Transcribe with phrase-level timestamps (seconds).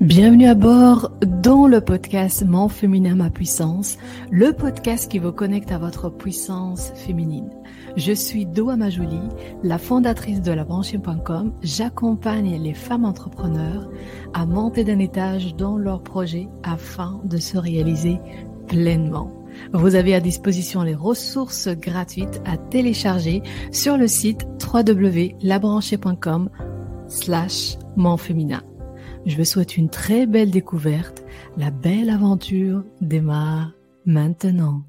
[0.00, 3.98] Bienvenue à bord dans le podcast Mon féminin, ma puissance,
[4.30, 7.50] le podcast qui vous connecte à votre puissance féminine.
[7.96, 9.18] Je suis Doa Majouli,
[9.64, 11.52] la fondatrice de labranchée.com.
[11.62, 13.90] J'accompagne les femmes entrepreneurs
[14.34, 18.20] à monter d'un étage dans leurs projets afin de se réaliser
[18.68, 19.32] pleinement.
[19.72, 23.42] Vous avez à disposition les ressources gratuites à télécharger
[23.72, 26.50] sur le site www.labranchée.com
[27.08, 27.78] slash.
[29.28, 31.22] Je vous souhaite une très belle découverte.
[31.58, 33.74] La belle aventure démarre
[34.06, 34.84] maintenant.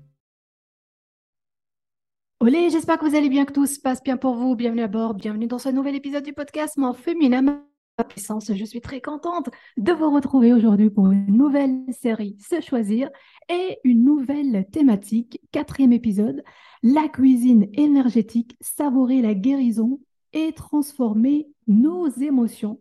[2.39, 4.55] Olé, j'espère que vous allez bien, que tout se passe bien pour vous.
[4.55, 7.65] Bienvenue à bord, bienvenue dans ce nouvel épisode du podcast Mon féminin,
[8.07, 8.53] puissance.
[8.53, 13.09] Je suis très contente de vous retrouver aujourd'hui pour une nouvelle série Se choisir
[13.49, 16.45] et une nouvelle thématique, quatrième épisode,
[16.81, 19.99] la cuisine énergétique, savourer la guérison
[20.31, 22.79] et transformer nos émotions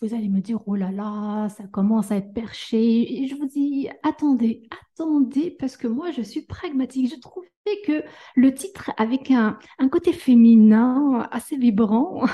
[0.00, 3.22] vous allez me dire, oh là là, ça commence à être perché.
[3.22, 7.14] Et je vous dis, attendez, attendez, parce que moi, je suis pragmatique.
[7.14, 7.48] Je trouvais
[7.86, 8.02] que
[8.34, 9.58] le titre, avec un,
[9.90, 12.24] côté féminin assez vibrant,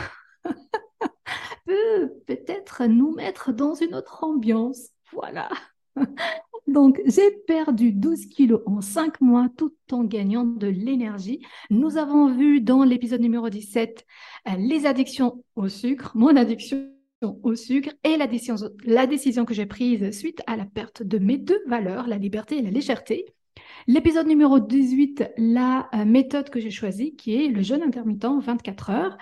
[1.67, 4.89] peut peut-être nous mettre dans une autre ambiance.
[5.12, 5.50] Voilà.
[6.67, 11.45] Donc, j'ai perdu 12 kilos en 5 mois tout en gagnant de l'énergie.
[11.69, 14.06] Nous avons vu dans l'épisode numéro 17
[14.48, 16.89] euh, les addictions au sucre, mon addiction
[17.22, 21.18] au sucre et la décision, la décision que j'ai prise suite à la perte de
[21.18, 23.27] mes deux valeurs, la liberté et la légèreté.
[23.86, 28.90] L'épisode numéro 18, la euh, méthode que j'ai choisie, qui est le jeûne intermittent 24
[28.90, 29.18] heures.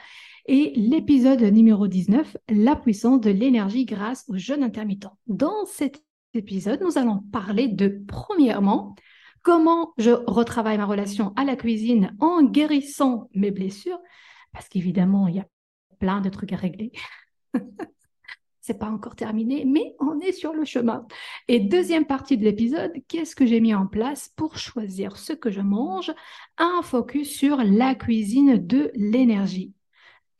[0.47, 5.09] Et l'épisode numéro 19, la puissance de l'énergie grâce au jeûne intermittent.
[5.27, 6.03] Dans cet
[6.35, 8.95] épisode, nous allons parler de, premièrement,
[9.43, 14.01] comment je retravaille ma relation à la cuisine en guérissant mes blessures,
[14.53, 15.47] parce qu'évidemment, il y a
[15.99, 16.93] plein de trucs à régler.
[18.61, 21.07] c'est pas encore terminé, mais on est sur le chemin.
[21.49, 25.51] Et deuxième partie de l'épisode, qu'est-ce que j'ai mis en place pour choisir ce que
[25.51, 26.13] je mange?
[26.59, 29.73] Un focus sur la cuisine de l'énergie.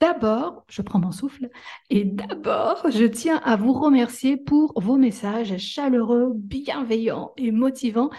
[0.01, 1.49] D'abord, je prends mon souffle
[1.91, 8.11] et d'abord, je tiens à vous remercier pour vos messages chaleureux, bienveillants et motivants.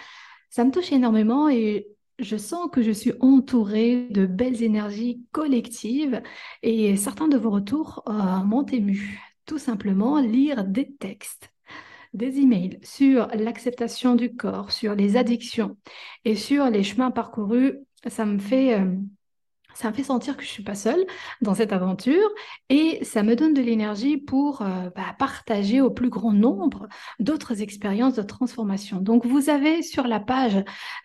[0.50, 1.86] Ça me touche énormément et
[2.20, 6.22] je sens que je suis entourée de belles énergies collectives
[6.62, 9.20] et certains de vos retours euh, m'ont ému.
[9.46, 11.50] Tout simplement lire des textes,
[12.14, 15.76] des emails sur l'acceptation du corps, sur les addictions
[16.24, 18.80] et sur les chemins parcourus, ça me fait...
[18.80, 18.94] Euh,
[19.74, 21.04] ça me fait sentir que je ne suis pas seule
[21.40, 22.28] dans cette aventure
[22.68, 26.88] et ça me donne de l'énergie pour euh, bah, partager au plus grand nombre
[27.18, 28.98] d'autres expériences de transformation.
[29.00, 30.56] Donc, vous avez sur la page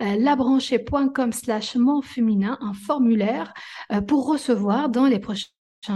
[0.02, 3.54] euh, labranchée.com slash féminin un formulaire
[3.92, 5.48] euh, pour recevoir dans les prochains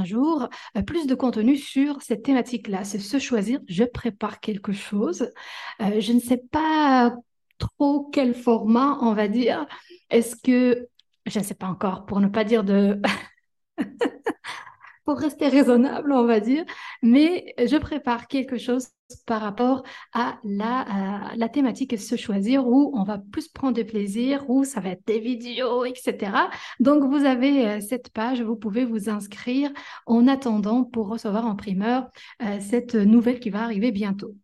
[0.03, 0.47] jours
[0.77, 2.83] euh, plus de contenu sur cette thématique-là.
[2.83, 5.31] C'est se choisir, je prépare quelque chose.
[5.79, 7.15] je ne sais pas
[7.57, 9.65] trop quel format, on va dire.
[10.09, 10.87] Est-ce que
[11.29, 13.01] je ne sais pas encore, pour ne pas dire de...
[15.05, 16.63] pour rester raisonnable, on va dire,
[17.01, 18.89] mais je prépare quelque chose
[19.25, 19.81] par rapport
[20.13, 24.81] à la, la thématique se choisir où on va plus prendre de plaisir, où ça
[24.81, 26.49] va être des vidéos, etc.
[26.79, 29.71] Donc, vous avez euh, cette page, vous pouvez vous inscrire
[30.05, 32.07] en attendant pour recevoir en primeur
[32.43, 34.35] euh, cette nouvelle qui va arriver bientôt.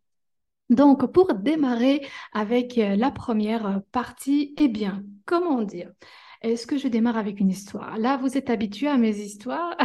[0.72, 2.02] Donc, pour démarrer
[2.34, 5.92] avec euh, la première partie, eh bien, comment dire?
[6.52, 7.98] Est-ce que je démarre avec une histoire?
[7.98, 9.76] Là, vous êtes habitué à mes histoires.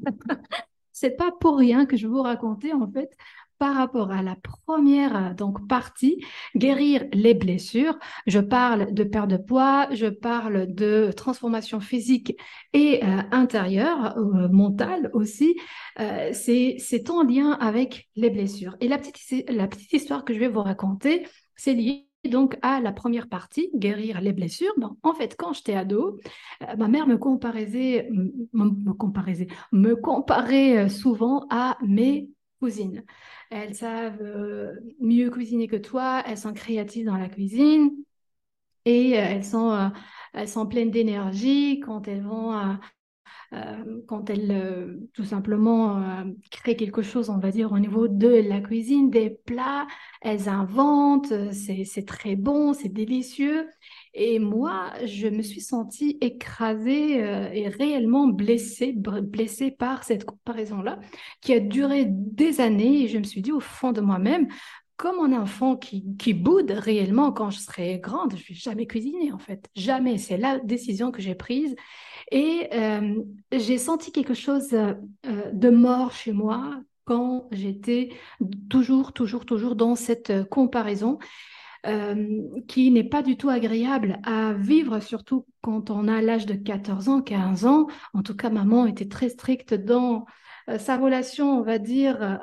[0.92, 3.10] C'est pas pour rien que je vous raconter en fait
[3.58, 4.36] par rapport à la
[4.66, 6.24] première euh, donc partie,
[6.54, 7.98] guérir les blessures.
[8.26, 12.38] Je parle de perte de poids, je parle de transformation physique
[12.72, 15.56] et euh, intérieure, euh, mentale aussi.
[16.32, 18.76] c'est en lien avec les blessures.
[18.80, 21.26] Et la petite, petite histoire que je vais vous raconter,
[21.56, 24.74] c'est lié donc à la première partie, guérir les blessures.
[25.02, 26.18] en fait, quand j'étais ado,
[26.62, 29.96] euh, ma mère me comparait, me,
[30.76, 32.30] euh, souvent à mes
[32.60, 33.04] cousines.
[33.50, 37.90] Elles savent euh, mieux cuisiner que toi, elles sont créatives dans la cuisine
[38.84, 39.90] et elles sont,
[40.32, 42.52] elles sont pleines d'énergie quand elles vont
[44.06, 48.28] quand elle euh, tout simplement euh, crée quelque chose, on va dire, au niveau de
[48.28, 49.86] la cuisine, des plats,
[50.20, 53.68] elles inventent, c'est très bon, c'est délicieux.
[54.14, 60.98] Et moi, je me suis sentie écrasée et réellement blessée, blessée par cette comparaison-là,
[61.40, 63.04] qui a duré des années.
[63.04, 64.48] Et je me suis dit au fond de moi-même,
[64.96, 66.02] comme un enfant qui,
[66.34, 69.68] boude réellement quand je serai grande, je ne vais jamais cuisiner en fait.
[69.74, 70.18] Jamais.
[70.18, 71.74] C'est la décision que j'ai prise.
[72.32, 73.22] Et euh,
[73.52, 74.94] j'ai senti quelque chose euh,
[75.52, 78.10] de mort chez moi, quand j'étais
[78.68, 81.18] toujours, toujours, toujours dans cette euh, comparaison
[81.86, 86.54] euh, qui n'est pas du tout agréable à vivre, surtout quand on a l'âge de
[86.54, 87.86] 14 ans, 15 ans.
[88.12, 90.26] En tout cas, maman était très stricte dans
[90.68, 92.40] euh, sa relation, on va dire,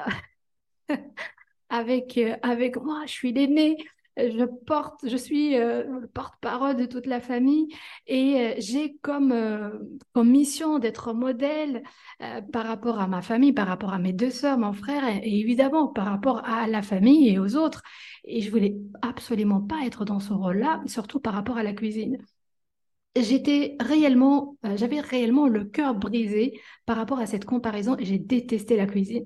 [1.74, 3.02] avec, avec moi.
[3.06, 3.78] Je suis l'aînée
[4.18, 7.74] je porte, je suis euh, le porte-parole de toute la famille
[8.08, 9.70] et euh, j'ai comme, euh,
[10.14, 11.84] comme mission d'être modèle
[12.52, 15.88] par rapport à ma famille, par rapport à mes deux sœurs, mon frère et, évidemment
[15.88, 17.81] par rapport à la famille et aux autres.
[18.24, 22.18] Et je voulais absolument pas être dans ce rôle-là, surtout par rapport à la cuisine.
[23.16, 28.75] J'étais réellement, j'avais réellement le cœur brisé par rapport à cette comparaison et j'ai détesté
[28.75, 29.25] la cuisine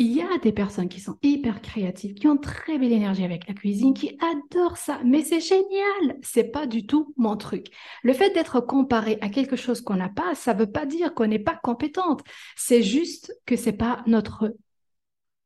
[0.00, 3.46] il y a des personnes qui sont hyper créatives, qui ont très belle énergie avec
[3.46, 6.18] la cuisine, qui adorent ça, mais c'est génial.
[6.22, 7.66] C'est pas du tout mon truc.
[8.02, 11.26] Le fait d'être comparé à quelque chose qu'on n'a pas, ça veut pas dire qu'on
[11.26, 12.22] n'est pas compétente.
[12.56, 14.56] C'est juste que c'est pas notre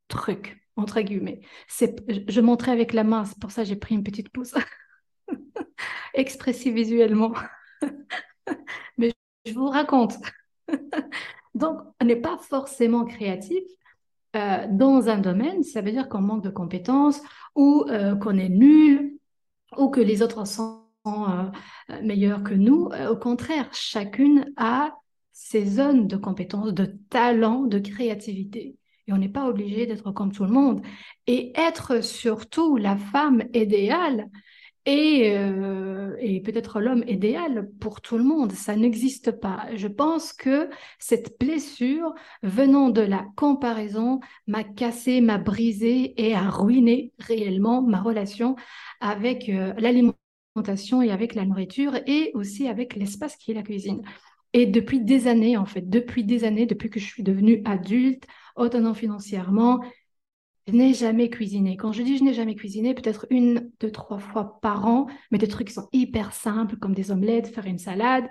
[0.06, 1.40] truc entre guillemets.
[1.66, 1.96] C'est,
[2.30, 4.54] je montrais avec la main, c'est pour ça que j'ai pris une petite pouce.
[6.14, 7.34] Expressif visuellement.
[8.98, 9.12] mais
[9.46, 10.14] je vous raconte.
[11.56, 13.64] Donc, on n'est pas forcément créatif,
[14.34, 17.20] euh, dans un domaine, ça veut dire qu'on manque de compétences
[17.54, 19.18] ou euh, qu'on est nul
[19.76, 21.50] ou que les autres sont euh,
[22.02, 22.88] meilleurs que nous.
[23.10, 24.94] au contraire, chacune a
[25.32, 28.76] ses zones de compétences, de talent, de créativité.
[29.06, 30.80] Et on n'est pas obligé d'être comme tout le monde.
[31.26, 34.30] Et être surtout la femme idéale,
[34.86, 38.52] et, euh, et peut-être l'homme idéal pour tout le monde.
[38.52, 39.66] Ça n'existe pas.
[39.74, 46.50] Je pense que cette blessure venant de la comparaison m'a cassé, m'a brisé et a
[46.50, 48.56] ruiné réellement ma relation
[49.00, 54.02] avec euh, l'alimentation et avec la nourriture et aussi avec l'espace qui est la cuisine.
[54.52, 58.24] Et depuis des années, en fait, depuis des années, depuis que je suis devenue adulte,
[58.54, 59.80] autonome financièrement,
[60.66, 61.76] je n'ai jamais cuisiné.
[61.76, 65.38] Quand je dis je n'ai jamais cuisiné, peut-être une, deux, trois fois par an, mais
[65.38, 68.24] des trucs qui sont hyper simples, comme des omelettes, faire une salade,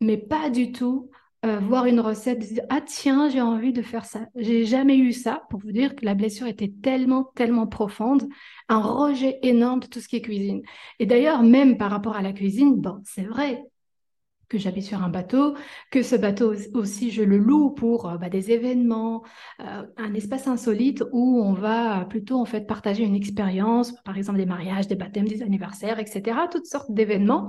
[0.00, 1.10] mais pas du tout
[1.46, 4.26] euh, voir une recette, dire ah tiens, j'ai envie de faire ça.
[4.36, 8.28] J'ai jamais eu ça pour vous dire que la blessure était tellement, tellement profonde,
[8.68, 10.60] un rejet énorme de tout ce qui est cuisine.
[10.98, 13.64] Et d'ailleurs, même par rapport à la cuisine, bon, c'est vrai,
[14.50, 15.54] que j'habite sur un bateau,
[15.90, 19.22] que ce bateau aussi je le loue pour euh, bah, des événements,
[19.60, 24.38] euh, un espace insolite où on va plutôt en fait partager une expérience, par exemple
[24.38, 27.48] des mariages, des baptêmes, des anniversaires, etc., toutes sortes d'événements.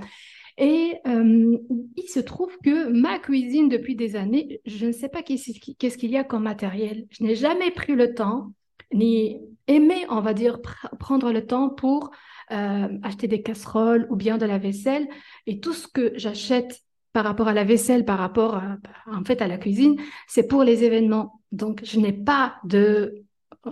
[0.58, 1.58] Et euh,
[1.98, 6.12] il se trouve que ma cuisine depuis des années, je ne sais pas qu'est-ce qu'il
[6.12, 7.08] y a comme matériel.
[7.10, 8.52] Je n'ai jamais pris le temps,
[8.94, 10.60] ni aimé, on va dire,
[11.00, 12.12] prendre le temps pour
[12.50, 15.08] acheter des casseroles ou bien de la vaisselle.
[15.48, 16.82] Et tout ce que j'achète
[17.14, 18.78] par rapport à la vaisselle, par rapport à,
[19.08, 21.42] en fait à la cuisine, c'est pour les événements.
[21.52, 23.24] Donc je n'ai pas de,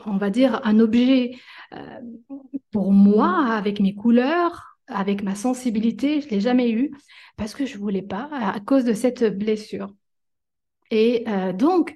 [0.05, 1.37] on va dire, un objet
[1.73, 1.99] euh,
[2.71, 6.21] pour moi avec mes couleurs, avec ma sensibilité.
[6.21, 6.91] Je l'ai jamais eu
[7.37, 9.93] parce que je voulais pas à cause de cette blessure.
[10.91, 11.95] Et euh, donc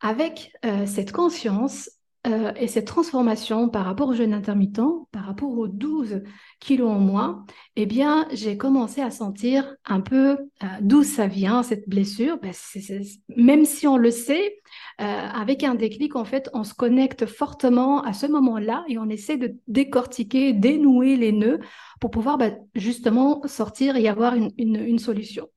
[0.00, 1.90] avec euh, cette conscience,
[2.26, 4.80] euh, et cette transformation par rapport au jeûne intermittent,
[5.12, 6.22] par rapport aux 12
[6.58, 7.44] kilos en moins,
[7.76, 12.38] eh bien, j'ai commencé à sentir un peu euh, d'où ça vient, cette blessure.
[12.40, 12.52] Ben,
[13.36, 14.56] même si on le sait,
[15.02, 19.10] euh, avec un déclic, en fait, on se connecte fortement à ce moment-là et on
[19.10, 21.60] essaie de décortiquer, dénouer les nœuds
[22.00, 25.48] pour pouvoir ben, justement sortir et avoir une, une solution.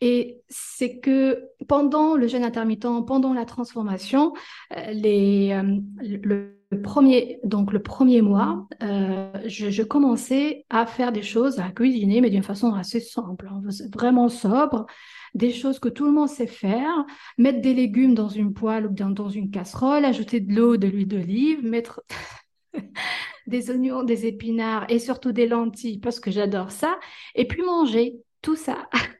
[0.00, 4.32] Et c'est que pendant le jeûne intermittent, pendant la transformation,
[4.74, 11.22] euh, les, euh, le, premier, donc le premier mois, euh, je, commençais à faire des
[11.22, 13.60] choses, à cuisiner, mais d'une façon assez simple, hein,
[13.92, 14.86] vraiment sobre,
[15.34, 17.04] des choses que tout le monde sait faire,
[17.36, 20.88] mettre des légumes dans une poêle ou dans, dans une casserole, ajouter de l'eau, de
[20.88, 22.02] l'huile d'olive, mettre
[23.46, 26.98] des oignons, des épinards et surtout des lentilles parce que j'adore ça,
[27.34, 28.88] et puis manger tout ça.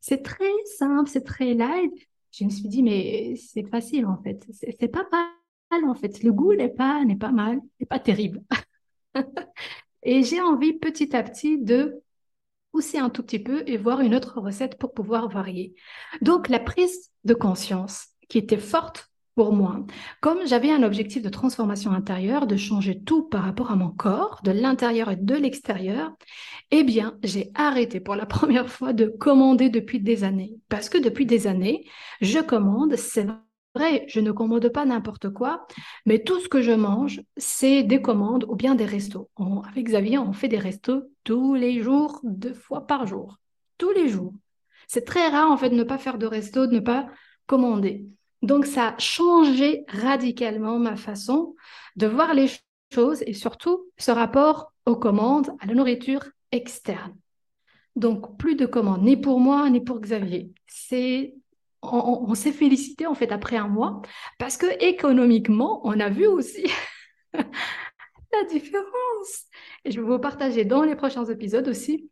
[0.00, 1.92] c'est très simple, c'est très light.
[2.32, 4.44] Je me suis dit, mais c'est facile en fait.
[4.52, 6.22] C'est pas mal en fait.
[6.22, 8.42] Le goût n'est pas, n'est pas mal, n'est pas terrible.
[10.02, 12.02] et j'ai envie petit à petit de
[12.72, 15.74] pousser un tout petit peu et voir une autre recette pour pouvoir varier.
[16.22, 19.84] Donc la prise de conscience qui était forte pour moi.
[20.20, 24.40] Comme j'avais un objectif de transformation intérieure, de changer tout par rapport à mon corps,
[24.44, 26.12] de l'intérieur et de l'extérieur,
[26.70, 30.54] eh bien, j'ai arrêté pour la première fois de commander depuis des années.
[30.68, 31.84] Parce que depuis des années,
[32.20, 33.26] je commande, c'est
[33.74, 35.66] vrai, je ne commande pas n'importe quoi,
[36.06, 39.30] mais tout ce que je mange, c'est des commandes ou bien des restos.
[39.68, 43.38] avec Xavier, on fait des restos tous les jours, deux fois par jour.
[43.78, 44.32] Tous les jours.
[44.86, 47.08] C'est très rare, en fait, de ne pas faire de resto, de ne pas
[47.46, 48.06] commander.
[48.44, 51.54] Donc, ça a changé radicalement ma façon
[51.96, 52.50] de voir les
[52.92, 57.16] choses et surtout ce rapport aux commandes, à la nourriture externe.
[57.96, 60.52] Donc, plus de commandes, ni pour moi, ni pour Xavier.
[60.66, 61.34] C'est
[61.80, 64.02] on, s'est félicité en fait après un mois
[64.38, 66.64] parce que économiquement, on a vu aussi
[67.32, 69.44] la différence.
[69.84, 72.10] Et je vais vous partager dans les prochains épisodes aussi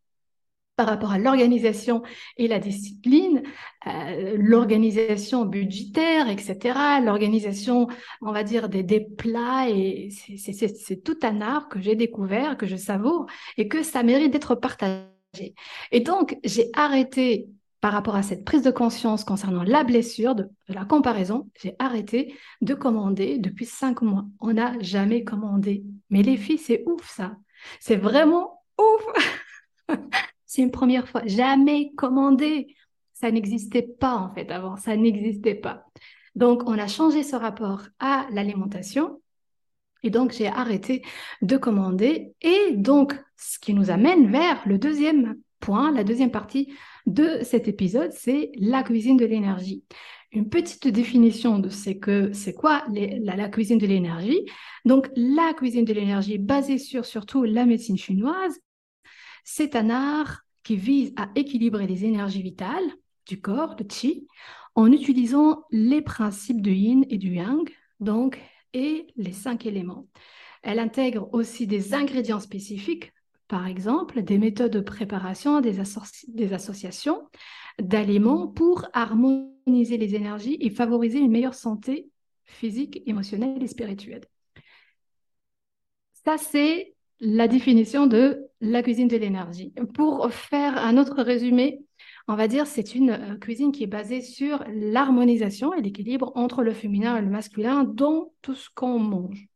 [0.77, 2.03] par rapport à l'organisation
[2.37, 3.43] et la discipline,
[3.87, 7.89] euh, l'organisation budgétaire, etc., l'organisation,
[8.21, 12.77] on va dire, des, plats, et c'est tout un art que j'ai découvert, que je
[12.77, 13.27] savoure,
[13.59, 15.55] et que ça mérite d'être partagé.
[15.91, 17.49] Et donc, j'ai arrêté
[17.81, 22.35] par rapport à cette prise de conscience concernant la blessure, de, la comparaison, j'ai arrêté
[22.61, 24.25] de commander depuis cinq mois.
[24.41, 25.83] On n'a jamais commandé.
[26.09, 27.37] Mais les filles, c'est ouf ça.
[27.81, 29.05] C'est vraiment ouf.
[30.53, 31.23] c'est une première fois.
[31.25, 32.77] Jamais commandé.
[33.15, 34.77] Ça n'existait pas en fait avant.
[34.77, 35.87] Ça n'existait pas.
[36.35, 39.23] Donc, on a changé ce rapport à l'alimentation.
[40.03, 41.03] Et donc, j'ai arrêté
[41.41, 42.35] de commander.
[42.43, 46.75] Et donc, ce qui nous amène vers le deuxième point, la deuxième partie
[47.07, 49.85] de cet épisode, c'est la cuisine de l'énergie.
[50.33, 54.45] Une petite définition de ce que c'est quoi la, cuisine de l'énergie.
[54.85, 58.61] Donc, la cuisine de l'énergie basée sur surtout la médecine chinoise,
[59.45, 62.91] c'est un art qui vise à équilibrer les énergies vitales
[63.27, 64.27] du corps, le qi,
[64.75, 67.69] en utilisant les principes de yin et du yang,
[68.01, 68.41] donc,
[68.73, 70.07] et les cinq éléments.
[70.63, 73.13] Elle intègre aussi des ingrédients spécifiques
[73.53, 75.77] par exemple, des méthodes de préparation, des,
[76.29, 77.29] des associations
[77.79, 82.09] d'aliments pour harmoniser les énergies et favoriser une meilleure santé
[82.45, 84.25] physique, émotionnelle et spirituelle.
[86.25, 89.73] Ça, c'est la définition de la cuisine de l'énergie.
[89.95, 91.85] Pour faire un autre résumé,
[92.27, 96.63] on va dire c'est une euh, cuisine qui est basée sur l'harmonisation et l'équilibre entre
[96.63, 99.47] le féminin et le masculin dans tout ce qu'on mange.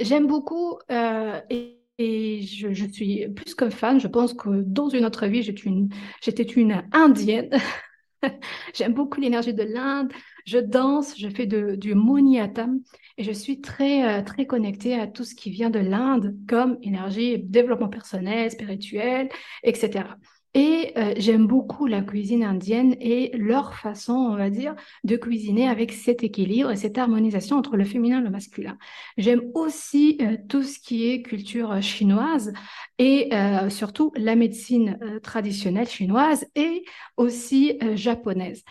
[0.00, 4.00] J'aime beaucoup euh, et je, suis plus que fan.
[4.00, 7.50] Je pense que dans une autre vie, j'étais une indienne.
[8.74, 10.12] J'aime beaucoup l'énergie de l'Inde.
[10.46, 12.80] Je danse, je fais du moniatam
[13.16, 16.78] et je suis très, euh, très connectée à tout ce qui vient de l'Inde comme
[16.82, 19.28] énergie, développement personnel, spirituel,
[19.62, 20.16] etc.
[20.54, 24.74] Et euh, j'aime beaucoup la cuisine indienne et leur façon, on va dire,
[25.04, 28.78] de cuisiner avec cet équilibre et cette harmonisation entre le féminin et le masculin.
[29.18, 32.52] J'aime aussi euh, tout ce qui est culture chinoise
[32.98, 36.84] et euh, surtout la médecine traditionnelle chinoise et
[37.16, 38.64] aussi japonaise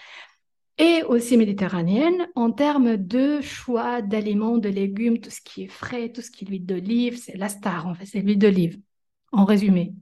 [0.78, 6.12] et aussi méditerranéenne en termes de choix d'aliments, de légumes, tout ce qui est frais,
[6.12, 8.80] tout ce qui est l'huile d'olive, c'est la star en fait, c'est l'huile d'olive,
[9.32, 9.94] en résumé.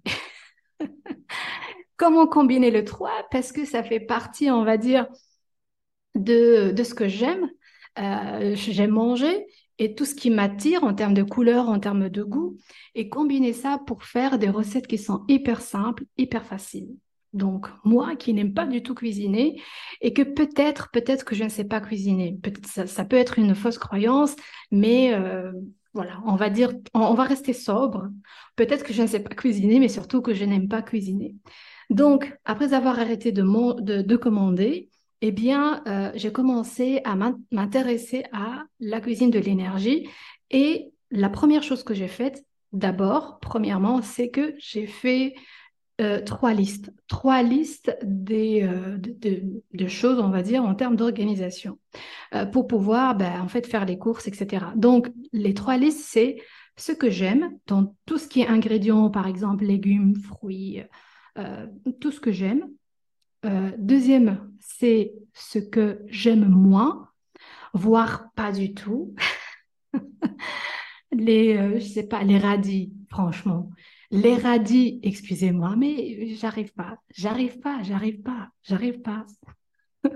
[1.97, 5.07] Comment combiner le 3 Parce que ça fait partie, on va dire,
[6.15, 7.49] de, de ce que j'aime.
[7.97, 9.45] Euh, j'aime manger
[9.77, 12.57] et tout ce qui m'attire en termes de couleur, en termes de goût,
[12.93, 16.95] et combiner ça pour faire des recettes qui sont hyper simples, hyper faciles.
[17.33, 19.61] Donc, moi qui n'aime pas du tout cuisiner
[19.99, 22.39] et que peut-être, peut-être que je ne sais pas cuisiner.
[22.85, 24.37] Ça peut être une fausse croyance,
[24.71, 25.51] mais euh,
[25.93, 28.07] voilà, on va dire, on va rester sobre.
[28.55, 31.35] Peut-être que je ne sais pas cuisiner, mais surtout que je n'aime pas cuisiner.
[31.89, 34.89] Donc, après avoir arrêté de, commander,
[35.21, 37.15] eh bien, euh, j'ai commencé à
[37.51, 40.07] m'intéresser à la cuisine de l'énergie.
[40.51, 45.35] Et la première chose que j'ai faite, d'abord, premièrement, c'est que j'ai fait
[46.01, 46.91] euh, trois listes.
[47.07, 51.79] Trois listes euh, de, choses, on va dire, en termes d'organisation,
[52.51, 54.65] pour pouvoir, ben, en fait, faire les courses, etc.
[54.75, 56.37] Donc, les trois listes, c'est
[56.75, 60.83] ce que j'aime dans tout ce qui est ingrédients, par exemple, légumes, fruits,
[61.37, 61.67] euh,
[61.99, 62.69] tout ce que j'aime.
[63.45, 67.09] Euh, deuxième, c'est ce que j'aime moins,
[67.73, 69.13] voire pas du tout.
[71.11, 73.69] les, euh, je sais pas, les radis, franchement.
[74.11, 79.25] Les radis, excusez-moi, mais j'arrive pas, j'arrive pas, j'arrive pas, j'arrive pas.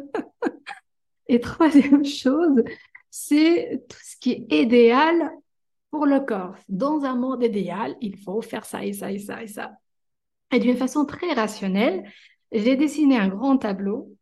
[1.27, 2.63] Et troisième chose,
[3.09, 5.31] c'est tout ce qui est idéal
[5.91, 6.55] pour le corps.
[6.67, 9.71] Dans un monde idéal, il faut faire ça et ça et ça et ça.
[10.51, 12.03] Et d'une façon très rationnelle,
[12.51, 14.15] j'ai dessiné un grand tableau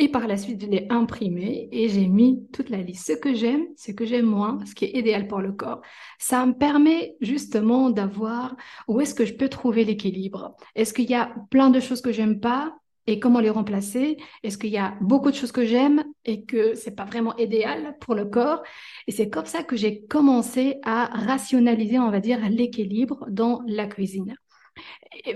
[0.00, 3.08] et par la suite, je l'ai imprimé et j'ai mis toute la liste.
[3.08, 5.82] Ce que j'aime, ce que j'aime moins, ce qui est idéal pour le corps.
[6.20, 8.54] Ça me permet justement d'avoir
[8.86, 10.54] où est-ce que je peux trouver l'équilibre.
[10.76, 12.76] Est-ce qu'il y a plein de choses que j'aime pas
[13.08, 14.18] et comment les remplacer?
[14.44, 17.96] Est-ce qu'il y a beaucoup de choses que j'aime et que c'est pas vraiment idéal
[18.00, 18.62] pour le corps?
[19.08, 23.88] Et c'est comme ça que j'ai commencé à rationaliser, on va dire, l'équilibre dans la
[23.88, 24.36] cuisine.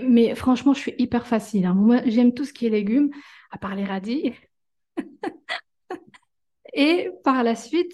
[0.01, 1.65] Mais franchement, je suis hyper facile.
[1.65, 1.73] Hein.
[1.73, 3.11] Moi, j'aime tout ce qui est légumes,
[3.51, 4.33] à part les radis.
[6.73, 7.93] Et par la suite,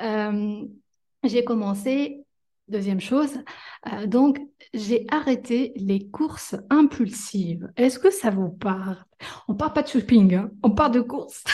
[0.00, 0.64] euh,
[1.22, 2.24] j'ai commencé,
[2.68, 3.38] deuxième chose,
[3.92, 4.40] euh, donc
[4.74, 7.70] j'ai arrêté les courses impulsives.
[7.76, 9.04] Est-ce que ça vous parle?
[9.48, 10.50] On parle pas de shopping, hein.
[10.62, 11.44] on parle de courses.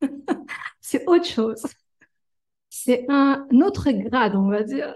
[0.80, 1.66] C'est autre chose.
[2.68, 4.94] C'est un autre grade, on va dire.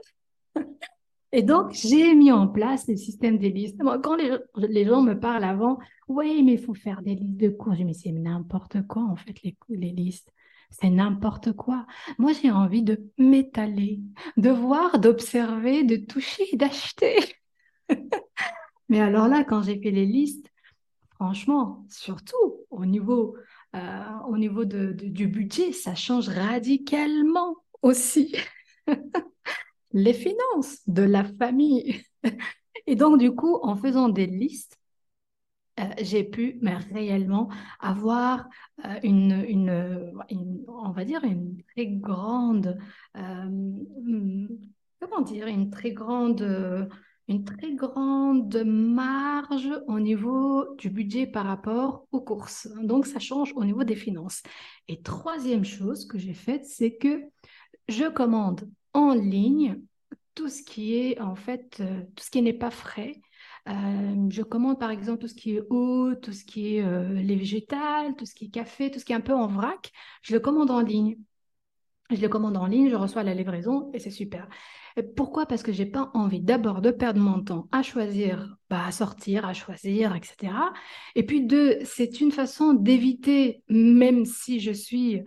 [1.33, 3.79] Et donc, j'ai mis en place le système des listes.
[4.03, 7.75] quand les, gens me parlent avant, oui, mais il faut faire des listes de cours,
[7.75, 10.33] je me dis, mais n'importe quoi, en fait, les, listes.
[10.71, 11.87] C'est n'importe quoi.
[12.19, 14.01] Moi, j'ai envie de m'étaler,
[14.37, 17.17] de voir, d'observer, de toucher, d'acheter.
[18.89, 20.47] mais alors là, quand j'ai fait les listes,
[21.11, 23.37] franchement, surtout au niveau,
[23.77, 28.35] euh, au niveau du budget, ça change radicalement aussi.
[29.93, 32.03] les finances de la famille.
[32.87, 34.81] Et donc, du coup, en faisant des listes,
[35.79, 38.49] euh, j'ai pu mais réellement avoir
[38.85, 40.13] euh, une, une,
[40.69, 42.79] on va dire, une très grande,
[43.17, 44.49] euh,
[45.01, 46.89] comment dire, une très grande,
[47.29, 52.69] une très grande marge au niveau du budget par rapport aux courses.
[52.83, 54.43] Donc, ça change au niveau des finances.
[54.89, 57.23] Et troisième chose que j'ai faite, c'est que
[57.89, 59.81] je commande en ligne
[60.35, 63.21] tout ce qui est en fait, euh, tout ce qui n'est pas frais.
[63.69, 67.13] Euh, je commande par exemple tout ce qui est eau, tout ce qui est euh,
[67.15, 69.93] les végétales, tout ce qui est café, tout ce qui est un peu en vrac.
[70.23, 71.19] Je le commande en ligne.
[72.11, 74.49] Je le commande en ligne, je reçois la livraison et c'est super.
[75.17, 75.47] Pourquoi?
[75.47, 79.47] Parce que j'ai pas envie d'abord de perdre mon temps à choisir, bah, à sortir,
[79.47, 80.53] à choisir, etc.
[81.15, 85.23] Et puis deux, c'est une façon d'éviter, même si je suis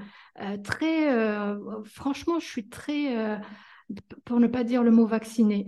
[0.63, 1.55] très,
[1.85, 3.39] franchement, je suis très
[4.25, 5.65] pour ne pas dire le mot vacciné,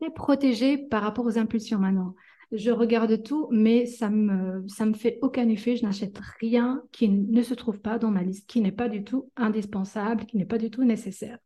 [0.00, 2.14] c'est protégé par rapport aux impulsions maintenant.
[2.52, 5.76] Je regarde tout, mais ça me, ça me fait aucun effet.
[5.76, 9.02] Je n'achète rien qui ne se trouve pas dans ma liste, qui n'est pas du
[9.02, 11.38] tout indispensable, qui n'est pas du tout nécessaire.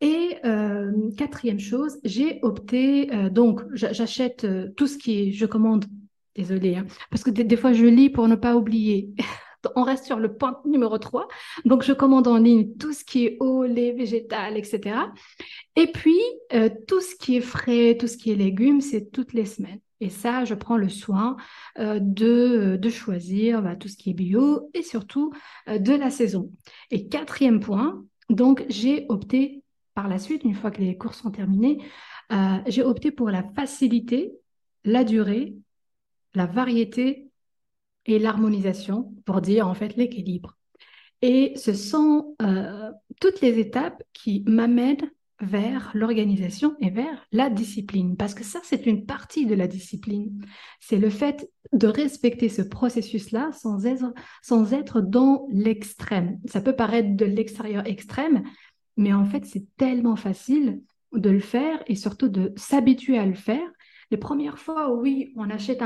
[0.00, 5.44] Et euh, quatrième chose, j'ai opté, euh, donc j'achète euh, tout ce qui est, je
[5.44, 5.86] commande,
[6.36, 9.10] désolé, hein, parce que des, fois je lis pour ne pas oublier.
[9.74, 11.28] on reste sur le point numéro 3.
[11.64, 14.96] Donc, je commande en ligne tout ce qui est eau, lait, végétal, etc.
[15.76, 16.20] Et puis,
[16.52, 19.80] euh, tout ce qui est frais, tout ce qui est légumes, c'est toutes les semaines.
[20.00, 21.36] Et ça, je prends le soin
[21.78, 25.32] euh, de, de, choisir bah, tout ce qui est bio et surtout
[25.68, 26.52] euh, de la saison.
[26.90, 29.64] Et quatrième point, donc j'ai opté
[29.98, 31.78] par la suite, une fois que les cours sont terminés,
[32.68, 34.30] j'ai opté pour la facilité,
[34.84, 35.56] la durée,
[36.34, 37.32] la variété
[38.06, 40.56] et l'harmonisation pour dire en fait l'équilibre.
[41.20, 48.16] Et ce sont euh, toutes les étapes qui m'amènent vers l'organisation et vers la discipline.
[48.16, 50.44] Parce que ça, c'est une partie de la discipline.
[50.78, 56.38] C'est le fait de respecter ce processus-là sans être, sans être dans l'extrême.
[56.46, 58.42] Ça peut paraître de l'extérieur extrême,
[58.98, 60.82] mais en fait, c'est tellement facile
[61.12, 63.66] de le faire et surtout de s'habituer à le faire.
[64.10, 65.82] Les premières fois, oui, on achète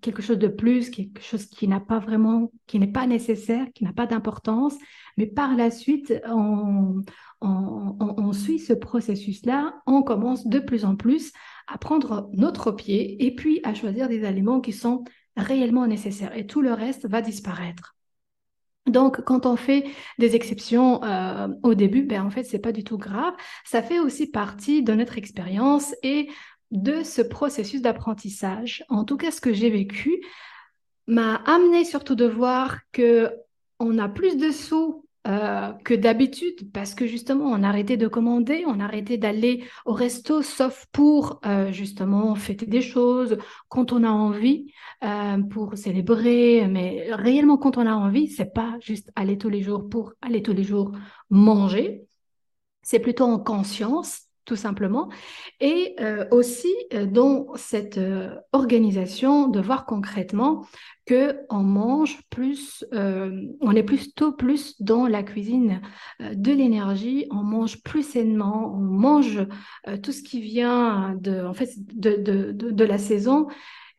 [0.00, 3.84] quelque chose de plus, quelque chose qui n'a pas vraiment, qui n'est pas nécessaire, qui
[3.84, 4.74] n'a pas d'importance,
[5.16, 7.02] mais par la suite, on,
[8.32, 11.32] suit ce processus-là, on commence de plus en plus
[11.68, 15.04] à prendre notre pied et puis à choisir des aliments qui sont
[15.36, 16.36] réellement nécessaires.
[16.36, 17.95] Et tout le reste va disparaître.
[18.86, 19.84] Donc, quand on fait
[20.18, 23.34] des exceptions euh, au début, ben, en fait, c'est pas du tout grave.
[23.64, 26.28] Ça fait aussi partie de notre expérience et
[26.70, 28.84] de ce processus d'apprentissage.
[28.88, 30.20] En tout cas, ce que j'ai vécu
[31.06, 33.32] m'a amené surtout de voir que
[33.78, 38.06] on a plus de sous euh, que d'habitude parce que justement on a arrêté de
[38.06, 43.36] commander, on a arrêté d'aller au resto sauf pour euh, justement fêter des choses
[43.68, 48.76] quand on a envie euh, pour célébrer, mais réellement quand on a envie, c'est pas
[48.80, 50.92] juste aller tous les jours pour aller tous les jours
[51.30, 52.06] manger,
[52.82, 55.10] c'est plutôt en conscience tout simplement.
[55.60, 60.66] Et euh, aussi euh, dans cette euh, organisation de voir concrètement
[61.04, 65.80] que on mange plus, on est plutôt plus dans la cuisine
[66.18, 69.46] de l'énergie, on mange plus sainement, on mange
[70.02, 73.46] tout ce qui vient en fait, de la saison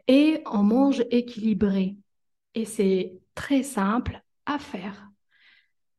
[0.09, 1.95] et on mange équilibré.
[2.55, 5.07] Et c'est très simple à faire.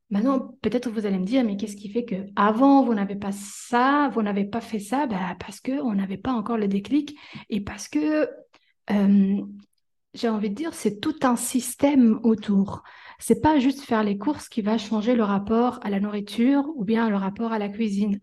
[0.09, 3.31] Maintenant, peut-être vous allez me dire, mais qu'est-ce qui fait que avant vous n'avez pas
[3.31, 5.05] ça, vous n'avez pas fait ça?
[5.05, 7.15] Ben, Parce qu'on n'avait pas encore le déclic
[7.49, 8.27] et parce que,
[10.15, 12.83] j'ai envie de dire, c'est tout un système autour.
[13.19, 16.85] c'est pas juste faire les courses qui va changer le rapport à la nourriture ou
[16.85, 18.19] bien le rapport à la cuisine.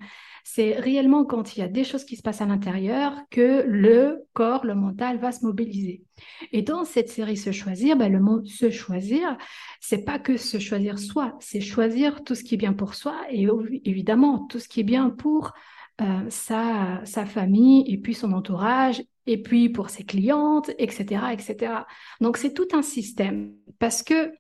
[0.48, 4.28] C'est réellement quand il y a des choses qui se passent à l'intérieur que le
[4.32, 6.04] corps, le mental va se mobiliser.
[6.52, 9.36] Et dans cette série Se choisir, ben, le mot se choisir,
[9.80, 13.16] c'est pas que se choisir soi, c'est choisir tout ce qui est bien pour soi
[13.28, 13.48] et
[13.84, 15.52] évidemment tout ce qui est bien pour
[16.00, 21.72] euh, sa, famille et puis son entourage et puis pour ses clientes, etc., etc.
[22.20, 24.30] Donc c'est tout un système parce que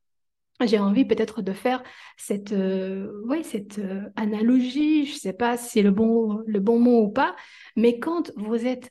[0.64, 1.82] j'ai envie peut-être de faire
[2.16, 3.10] cette, euh,
[3.42, 7.08] cette euh, analogie, je ne sais pas si c'est le bon, le bon mot ou
[7.10, 7.36] pas,
[7.76, 8.90] mais quand vous êtes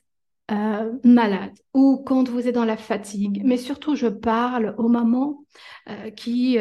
[0.52, 5.44] euh, malade ou quand vous êtes dans la fatigue, mais surtout je parle aux mamans
[6.14, 6.58] qui,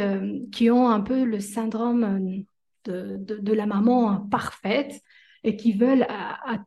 [0.51, 2.43] qui ont un peu le syndrome
[2.85, 5.01] de, de, la maman parfaite
[5.43, 6.63] et qui veulent à,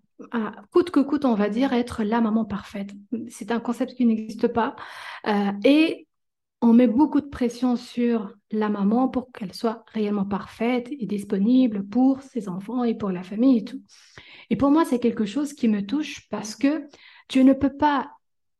[0.72, 2.90] coûte que coûte, on va dire, être la maman parfaite.
[3.28, 4.76] C'est un concept qui n'existe pas.
[5.64, 6.07] et
[6.60, 11.86] on met beaucoup de pression sur la maman pour qu'elle soit réellement parfaite et disponible
[11.86, 13.80] pour ses enfants et pour la famille et tout.
[14.50, 16.86] Et pour moi, c'est quelque chose qui me touche parce que
[17.28, 18.10] tu ne peux pas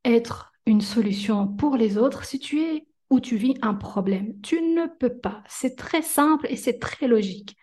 [0.05, 4.35] être une solution pour les autres si tu es ou tu vis un problème.
[4.43, 5.43] Tu ne peux pas.
[5.49, 7.57] C'est très simple et c'est très logique.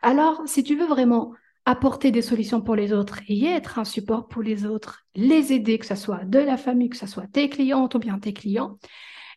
[0.00, 1.32] Alors, si tu veux vraiment
[1.64, 5.78] apporter des solutions pour les autres et être un support pour les autres, les aider,
[5.78, 8.78] que ce soit de la famille, que ce soit tes clientes ou bien tes clients,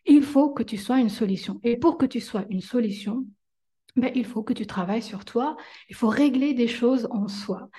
[0.05, 1.59] il faut que tu sois une solution.
[1.63, 3.25] Et pour que tu sois une solution,
[3.95, 5.55] ben, il faut que tu travailles sur toi,
[5.89, 7.69] il faut régler des choses en soi.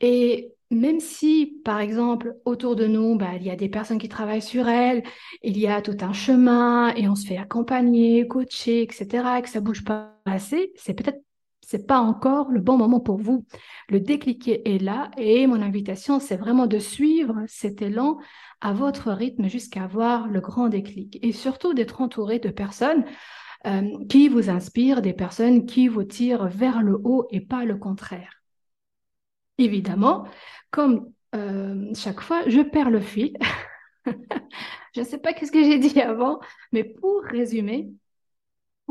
[0.00, 4.08] Et même si, par exemple, autour de nous, ben, il y a des personnes qui
[4.08, 5.02] travaillent sur elles,
[5.42, 9.48] il y a tout un chemin et on se fait accompagner, coacher, etc., et que
[9.48, 11.22] ça bouge pas assez, c'est peut-être
[11.72, 13.46] c'est pas encore le bon moment pour vous.
[13.88, 18.18] Le déclic est là et mon invitation, c'est vraiment de suivre cet élan
[18.60, 23.06] à votre rythme jusqu'à avoir le grand déclic et surtout d'être entouré de personnes
[23.66, 27.78] euh, qui vous inspirent, des personnes qui vous tirent vers le haut et pas le
[27.78, 28.42] contraire.
[29.56, 30.26] Évidemment,
[30.70, 33.32] comme euh, chaque fois, je perds le fil.
[34.94, 36.38] je ne sais pas qu'est-ce que j'ai dit avant,
[36.70, 37.88] mais pour résumer,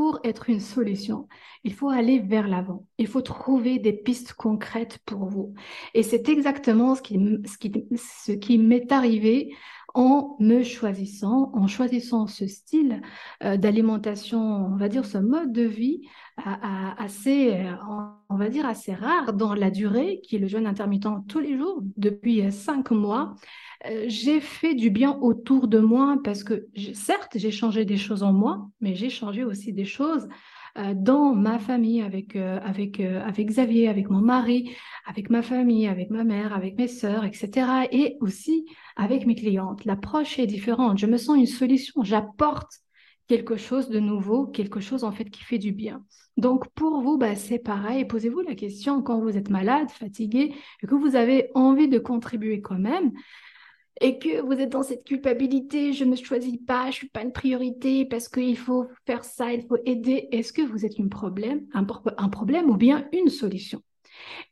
[0.01, 1.27] pour être une solution,
[1.63, 2.87] il faut aller vers l'avant.
[2.97, 5.53] Il faut trouver des pistes concrètes pour vous.
[5.93, 9.53] Et c'est exactement ce qui, ce qui, ce qui m'est arrivé
[9.93, 13.03] en me choisissant, en choisissant ce style
[13.43, 16.01] euh, d'alimentation, on va dire ce mode de vie
[16.37, 17.57] assez,
[18.29, 21.57] on va dire assez rare dans la durée, qui est le jeûne intermittent tous les
[21.57, 23.35] jours depuis cinq mois.
[23.87, 28.23] Euh, j'ai fait du bien autour de moi parce que certes, j'ai changé des choses
[28.23, 30.27] en moi, mais j'ai changé aussi des choses
[30.77, 34.71] euh, dans ma famille, avec, euh, avec, avec Xavier, avec mon mari,
[35.05, 37.87] avec ma famille, avec ma mère, avec mes sœurs, etc.
[37.91, 38.65] Et aussi
[38.95, 39.83] avec mes clientes.
[39.85, 40.99] L'approche est différente.
[40.99, 42.03] Je me sens une solution.
[42.03, 42.81] J'apporte
[43.27, 46.03] quelque chose de nouveau, quelque chose en fait qui fait du bien.
[46.37, 48.05] Donc pour vous, bah, c'est pareil.
[48.05, 52.61] Posez-vous la question quand vous êtes malade, fatigué, et que vous avez envie de contribuer
[52.61, 53.11] quand même
[54.01, 57.31] et que vous êtes dans cette culpabilité, je ne choisis pas, je suis pas une
[57.31, 61.83] priorité parce qu'il faut faire ça, il faut aider, est-ce que vous êtes problème, un,
[61.83, 63.81] problème ou bien une solution?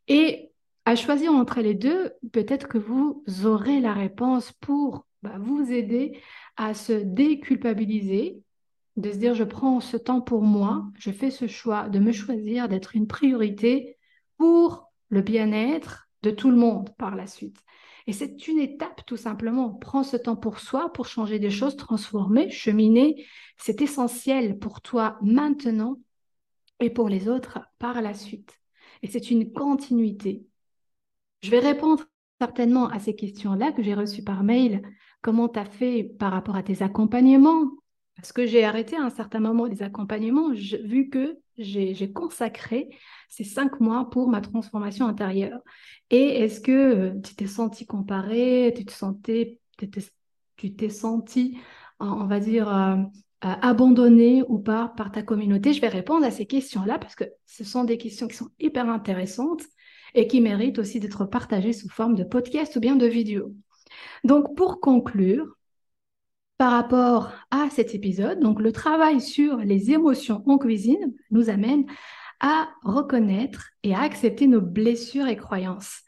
[0.08, 0.52] Et
[0.86, 6.20] à choisir entre les deux, peut-être que vous aurez la réponse pour bah, vous aider
[6.56, 8.44] à se déculpabiliser,
[9.00, 12.12] de se dire je prends ce temps pour moi, je fais ce choix de me
[12.12, 13.98] choisir, d'être une priorité
[14.38, 17.58] pour le bien-être de tout le monde par la suite.
[18.08, 19.70] Et c'est une étape tout simplement.
[19.70, 23.26] Prends ce temps pour soi, pour changer des choses, transformer, cheminer.
[23.58, 26.00] C'est essentiel pour toi maintenant
[26.80, 28.60] et pour les autres par la suite.
[29.04, 30.46] Et c'est une continuité.
[31.42, 32.04] Je vais répondre
[32.42, 34.82] certainement à ces questions-là que j'ai reçues par mail.
[35.22, 37.70] Comment tu as fait par rapport à tes accompagnements?
[38.22, 42.90] Parce que j'ai arrêté à un certain moment les accompagnements, vu que j'ai consacré
[43.30, 45.60] ces cinq mois pour ma transformation intérieure.
[46.10, 48.94] Et est-ce que euh, tu t'es senti comparé, tu te
[50.58, 51.58] tu t'es senti,
[52.00, 52.96] on va dire, euh,
[53.46, 55.72] euh, abandonné ou pas par ta communauté?
[55.72, 58.90] Je vais répondre à ces questions-là parce que ce sont des questions qui sont hyper
[58.90, 59.64] intéressantes
[60.16, 63.54] et qui méritent aussi d'être partagées sous forme de podcast ou bien de vidéo.
[64.26, 65.56] Donc, pour conclure,
[66.60, 71.86] par rapport à cet épisode, donc le travail sur les émotions en cuisine nous amène
[72.42, 76.02] à reconnaître et à accepter nos blessures et croyances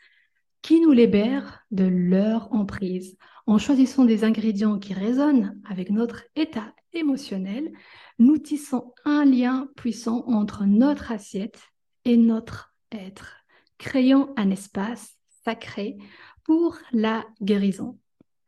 [0.62, 3.18] qui nous libèrent de leur emprise.
[3.48, 7.72] En choisissant des ingrédients qui résonnent avec notre état émotionnel,
[8.20, 11.62] nous tissons un lien puissant entre notre assiette
[12.04, 13.38] et notre être,
[13.78, 15.98] créant un espace sacré
[16.44, 18.01] pour la guérison.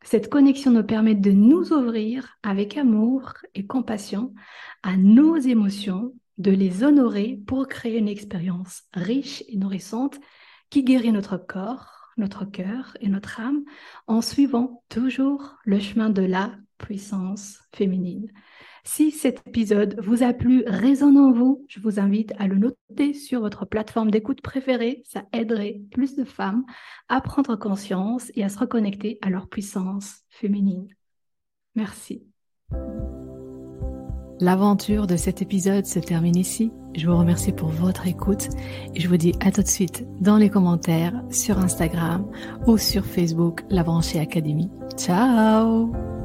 [0.04, 4.34] Cette connexion nous permet de nous ouvrir avec amour et compassion
[4.84, 10.20] à nos émotions, de les honorer pour créer une expérience riche et nourrissante
[10.70, 13.64] qui guérit notre corps, notre cœur et notre âme
[14.08, 18.32] en suivant toujours le chemin de la puissance féminine.
[18.86, 23.14] Si cet épisode vous a plu, résonne en vous, je vous invite à le noter
[23.14, 25.04] sur votre plateforme d'écoute préférée.
[25.06, 26.66] Ça aiderait plus de femmes
[27.08, 30.88] à prendre conscience et à se reconnecter à leur puissance féminine.
[31.76, 32.24] Merci.
[34.40, 36.72] L'aventure de cet épisode se termine ici.
[36.96, 38.50] Je vous remercie pour votre écoute
[38.94, 42.30] et je vous dis à tout de suite dans les commentaires sur Instagram
[42.68, 44.70] ou sur Facebook, La Branchée Académie.
[44.98, 46.23] Ciao